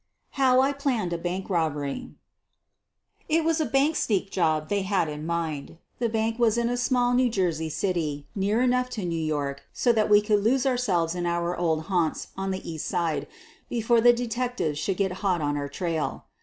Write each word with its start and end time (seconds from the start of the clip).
HOW 0.31 0.61
I 0.61 0.73
PLANNED 0.73 1.13
A 1.13 1.17
BANK 1.19 1.47
ROBBERY 1.47 2.15
It 3.29 3.43
was 3.45 3.61
a 3.61 3.67
"bank 3.67 3.93
Sneak'* 3.95 4.31
job 4.31 4.67
they 4.69 4.81
had 4.81 5.07
in 5.07 5.27
mind. 5.27 5.77
The 5.99 6.09
bank 6.09 6.39
was 6.39 6.57
in 6.57 6.69
a 6.69 6.75
small 6.77 7.13
New 7.13 7.29
Jersey 7.29 7.69
city, 7.69 8.25
near 8.33 8.63
enough 8.63 8.89
to 8.97 9.05
New 9.05 9.13
York 9.15 9.61
so 9.73 9.91
that 9.93 10.09
we 10.09 10.19
could 10.19 10.43
lose 10.43 10.65
ourselves 10.65 11.13
QUEEN 11.13 11.27
OF 11.27 11.29
THE 11.29 11.29
BURGLARS 11.35 11.55
29 11.55 11.55
in 11.55 11.59
our 11.65 11.69
old 11.75 11.83
haunts 11.83 12.27
on 12.35 12.49
the 12.49 12.67
East 12.67 12.87
Side 12.87 13.27
before 13.69 14.01
the 14.01 14.13
de 14.13 14.27
tectives 14.27 14.77
should 14.77 14.97
get 14.97 15.11
hot 15.21 15.39
on 15.39 15.55
our 15.55 15.69
trail. 15.69 16.25